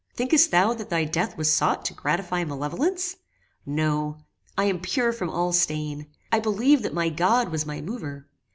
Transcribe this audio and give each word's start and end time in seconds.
Thinkest 0.15 0.49
thou 0.49 0.73
that 0.73 0.89
thy 0.89 1.03
death 1.05 1.37
was 1.37 1.53
sought 1.53 1.85
to 1.85 1.93
gratify 1.93 2.43
malevolence? 2.43 3.17
No. 3.67 4.17
I 4.57 4.63
am 4.65 4.79
pure 4.79 5.13
from 5.13 5.29
all 5.29 5.53
stain. 5.53 6.07
I 6.31 6.39
believed 6.39 6.81
that 6.81 6.91
my 6.95 7.09
God 7.09 7.49
was 7.49 7.67
my 7.67 7.81
mover! 7.81 8.27